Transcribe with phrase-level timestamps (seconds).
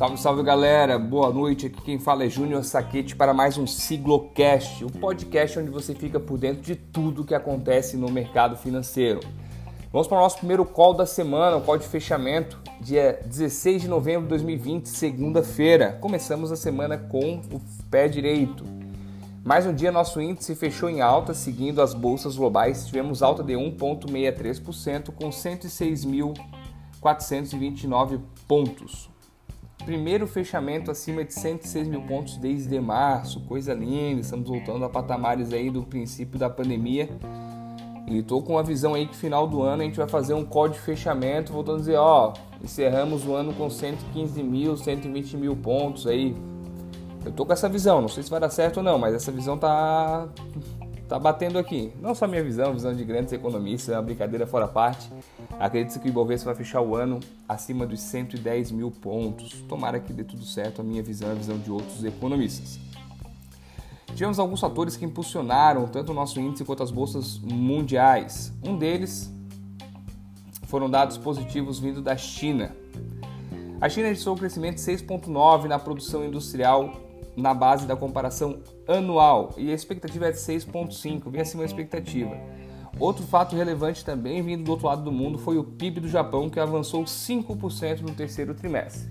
[0.00, 1.66] Salve, salve galera, boa noite.
[1.66, 6.18] Aqui quem fala é Júnior Saquete para mais um Siglocast, o podcast onde você fica
[6.18, 9.20] por dentro de tudo que acontece no mercado financeiro.
[9.92, 13.88] Vamos para o nosso primeiro call da semana, o call de fechamento, dia 16 de
[13.88, 15.98] novembro de 2020, segunda-feira.
[16.00, 17.60] Começamos a semana com o
[17.90, 18.64] pé direito.
[19.44, 22.86] Mais um dia, nosso índice fechou em alta, seguindo as bolsas globais.
[22.86, 29.10] Tivemos alta de 1,63%, com 106.429 pontos.
[29.84, 34.20] Primeiro fechamento acima de 106 mil pontos desde março, coisa linda.
[34.20, 37.08] Estamos voltando a patamares aí do princípio da pandemia.
[38.06, 40.44] E estou com a visão aí que final do ano a gente vai fazer um
[40.44, 45.56] código de fechamento, voltando a dizer, ó, encerramos o ano com 115 mil, 120 mil
[45.56, 46.34] pontos aí.
[47.24, 49.30] Eu tô com essa visão, não sei se vai dar certo ou não, mas essa
[49.30, 50.28] visão tá
[51.10, 51.92] tá batendo aqui.
[52.00, 55.10] Não só minha visão, visão de grandes economistas, é uma brincadeira fora parte.
[55.58, 59.60] Acredito que o Ibovespa vai fechar o ano acima dos 110 mil pontos.
[59.68, 62.78] Tomara que dê tudo certo, a minha visão, a visão de outros economistas.
[64.14, 68.52] Tivemos alguns fatores que impulsionaram tanto o nosso índice quanto as bolsas mundiais.
[68.64, 69.32] Um deles
[70.68, 72.70] foram dados positivos vindo da China.
[73.80, 77.09] A China registrou um crescimento de 6,9% na produção industrial
[77.40, 82.36] na base da comparação anual e a expectativa é de 6,5, bem acima da expectativa.
[82.98, 86.50] Outro fato relevante também vindo do outro lado do mundo foi o PIB do Japão,
[86.50, 89.08] que avançou 5% no terceiro trimestre.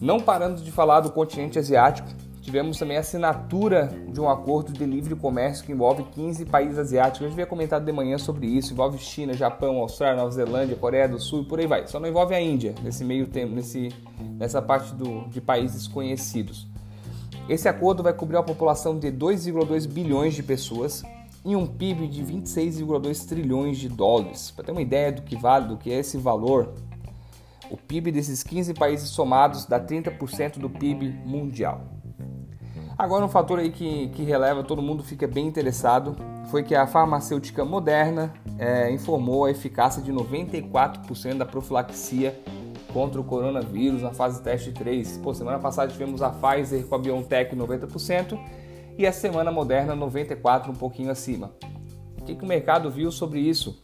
[0.00, 2.08] Não parando de falar do continente asiático,
[2.40, 7.20] tivemos também a assinatura de um acordo de livre comércio que envolve 15 países asiáticos.
[7.20, 11.08] A gente havia comentado de manhã sobre isso, envolve China, Japão, Austrália, Nova Zelândia, Coreia
[11.08, 11.86] do Sul e por aí vai.
[11.86, 13.90] Só não envolve a Índia nesse meio tempo, nesse,
[14.36, 16.71] nessa parte do, de países conhecidos.
[17.52, 21.02] Esse acordo vai cobrir a população de 2,2 bilhões de pessoas
[21.44, 24.50] e um PIB de 26,2 trilhões de dólares.
[24.50, 26.72] Para ter uma ideia do que vale, do que é esse valor,
[27.70, 31.82] o PIB desses 15 países somados dá 30% do PIB mundial.
[32.96, 36.86] Agora um fator aí que, que releva, todo mundo fica bem interessado, foi que a
[36.86, 42.34] farmacêutica Moderna é, informou a eficácia de 94% da profilaxia
[42.92, 45.18] contra o coronavírus na fase teste 3.
[45.18, 48.38] Pô, semana passada tivemos a Pfizer com a BioNTech 90%
[48.98, 51.52] e a semana Moderna 94%, um pouquinho acima.
[52.20, 53.82] O que, que o mercado viu sobre isso?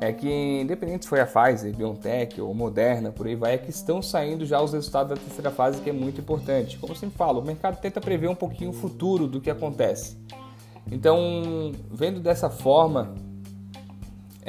[0.00, 3.68] É que, independente se foi a Pfizer, BioNTech ou Moderna, por aí vai, é que
[3.68, 6.78] estão saindo já os resultados da terceira fase, que é muito importante.
[6.78, 10.16] Como eu sempre falo, o mercado tenta prever um pouquinho o futuro do que acontece.
[10.90, 13.14] Então, vendo dessa forma,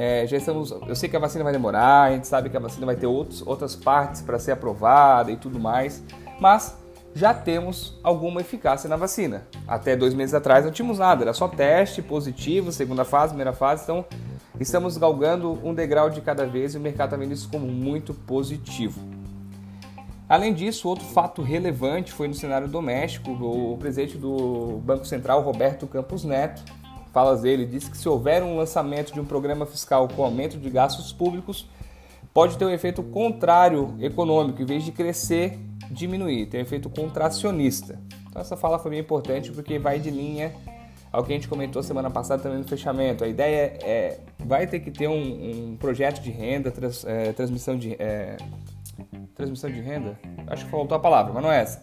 [0.01, 0.71] é, já estamos.
[0.71, 3.05] Eu sei que a vacina vai demorar, a gente sabe que a vacina vai ter
[3.05, 6.03] outros, outras partes para ser aprovada e tudo mais,
[6.39, 6.75] mas
[7.13, 9.45] já temos alguma eficácia na vacina.
[9.67, 13.83] Até dois meses atrás não tínhamos nada, era só teste positivo, segunda fase, primeira fase,
[13.83, 14.03] então
[14.59, 18.11] estamos galgando um degrau de cada vez e o mercado está vendo isso como muito
[18.11, 18.99] positivo.
[20.27, 25.85] Além disso, outro fato relevante foi no cenário doméstico, o presidente do Banco Central, Roberto
[25.85, 26.63] Campos Neto,
[27.11, 30.69] falas dele, disse que se houver um lançamento de um programa fiscal com aumento de
[30.69, 31.67] gastos públicos,
[32.33, 37.99] pode ter um efeito contrário econômico, em vez de crescer, diminuir, tem um efeito contracionista.
[38.29, 40.53] Então essa fala foi bem importante porque vai de linha
[41.11, 43.25] ao que a gente comentou semana passada também no fechamento.
[43.25, 47.77] A ideia é, vai ter que ter um, um projeto de renda, trans, é, transmissão
[47.77, 48.37] de é,
[49.35, 50.17] transmissão de renda.
[50.47, 51.81] Acho que faltou a palavra, mas não é essa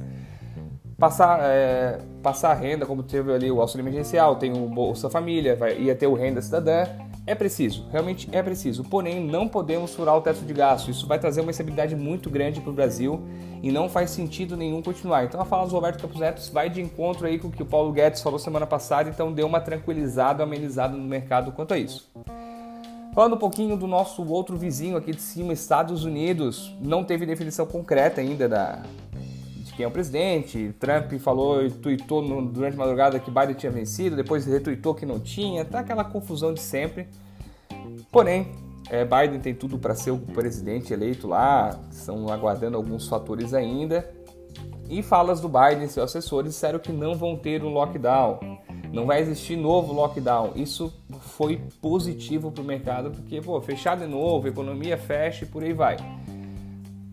[0.98, 5.78] passar, é, passar renda, como teve ali o auxílio emergencial, tem o Bolsa Família, vai,
[5.78, 6.84] ia ter o Renda Cidadã.
[7.24, 8.82] É preciso, realmente é preciso.
[8.82, 10.90] Porém, não podemos furar o teto de gasto.
[10.90, 13.22] Isso vai trazer uma estabilidade muito grande para o Brasil
[13.62, 15.24] e não faz sentido nenhum continuar.
[15.24, 17.66] Então, a fala do Roberto Campos Neto vai de encontro aí com o que o
[17.66, 22.10] Paulo Guedes falou semana passada, então deu uma tranquilizada, amenizada no mercado quanto a isso.
[23.14, 27.66] Falando um pouquinho do nosso outro vizinho aqui de cima, Estados Unidos, não teve definição
[27.66, 28.82] concreta ainda da,
[29.78, 30.74] quem é o presidente.
[30.80, 35.06] Trump falou e tweetou no, durante a madrugada que Biden tinha vencido, depois retweetou que
[35.06, 37.06] não tinha, tá aquela confusão de sempre.
[38.10, 38.50] Porém,
[38.90, 44.12] é, Biden tem tudo para ser o presidente eleito lá, estão aguardando alguns fatores ainda.
[44.90, 48.40] E falas do Biden e seus assessores disseram que não vão ter um lockdown,
[48.92, 50.54] não vai existir novo lockdown.
[50.56, 55.62] Isso foi positivo para o mercado, porque, pô, fechar de novo, economia fecha e por
[55.62, 55.96] aí vai.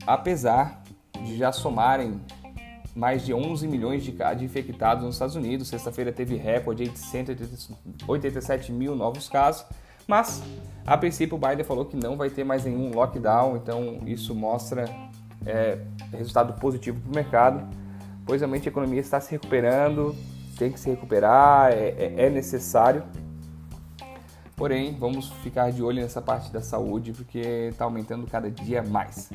[0.07, 0.81] Apesar
[1.23, 2.19] de já somarem
[2.95, 5.68] mais de 11 milhões de, infectados nos Estados Unidos.
[5.68, 9.65] Sexta-feira teve recorde de 187 mil novos casos,
[10.07, 10.42] mas
[10.86, 14.86] a princípio o Biden falou que não vai ter mais nenhum lockdown, então isso mostra
[15.45, 15.80] é,
[16.13, 17.68] resultado positivo para o mercado,
[18.25, 20.15] pois realmente a economia está se recuperando,
[20.57, 23.03] tem que se recuperar, é, é, é necessário.
[24.56, 29.30] Porém, vamos ficar de olho nessa parte da saúde porque está aumentando cada dia mais.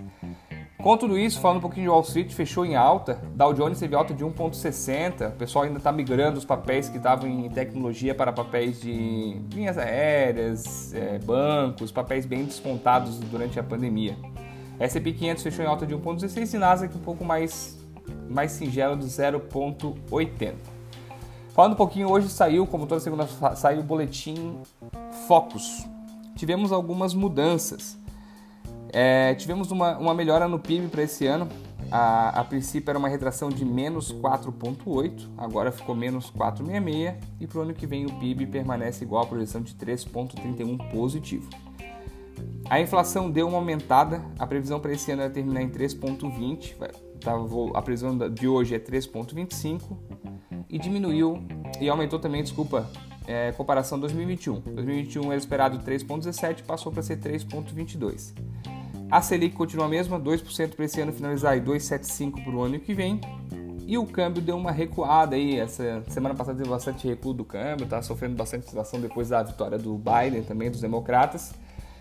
[0.83, 3.21] Com tudo isso, falando um pouquinho de Wall Street, fechou em alta.
[3.35, 5.29] Dow Jones teve alta de 1,60.
[5.29, 9.77] O pessoal ainda está migrando os papéis que estavam em tecnologia para papéis de linhas
[9.77, 14.17] aéreas, é, bancos, papéis bem descontados durante a pandemia.
[14.79, 17.79] S&P 500 fechou em alta de 1,16 e Nasdaq um pouco mais,
[18.31, 20.55] mais singelo de 0,80.
[21.55, 24.63] Falando um pouquinho, hoje saiu, como toda segunda, saiu o boletim
[25.29, 25.87] Focus.
[26.37, 28.00] Tivemos algumas mudanças.
[28.93, 31.49] É, tivemos uma, uma melhora no PIB para esse ano.
[31.91, 37.59] A, a, princípio era uma retração de menos 4,8, agora ficou menos 4,66 e para
[37.59, 41.49] o ano que vem o PIB permanece igual à projeção de 3,31 positivo.
[42.69, 46.77] A inflação deu uma aumentada, a previsão para esse ano é terminar em 3,20,
[47.21, 47.33] tá,
[47.75, 49.83] a previsão de hoje é 3,25
[50.69, 51.43] e diminuiu
[51.81, 52.89] e aumentou também, desculpa,
[53.27, 54.61] é, comparação 2021.
[54.61, 58.35] 2021 era esperado 3,17, passou para ser 3,22.
[59.11, 62.79] A Selic continua a mesma, 2% para esse ano finalizar e 2,75 para o ano
[62.79, 63.21] que vem.
[63.85, 65.59] E o câmbio deu uma recuada aí.
[65.59, 69.77] Essa semana passada teve bastante recuo do câmbio, está sofrendo bastante situação depois da vitória
[69.77, 71.53] do Biden, também dos democratas.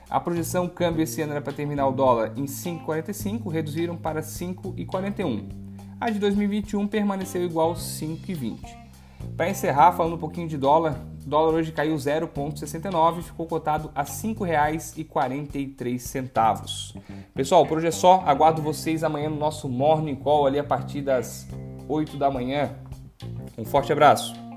[0.08, 5.50] A projeção câmbio esse ano era para terminar o dólar em 5,45, reduziram para 5,41.
[6.00, 8.89] A de 2021 permaneceu igual 5,20.
[9.36, 10.96] Para encerrar, falando um pouquinho de dólar,
[11.26, 17.02] o dólar hoje caiu 0,69 e ficou cotado a R$ 5,43.
[17.34, 18.22] Pessoal, por hoje é só.
[18.26, 21.48] Aguardo vocês amanhã no nosso Morning Call ali a partir das
[21.88, 22.76] 8 da manhã.
[23.58, 24.49] Um forte abraço.